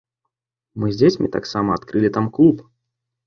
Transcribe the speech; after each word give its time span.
Мы 0.83 0.87
з 0.93 0.99
дзецьмі 1.01 1.27
таксама 1.35 1.69
адкрылі 1.79 2.09
там 2.15 2.25
клуб. 2.39 2.65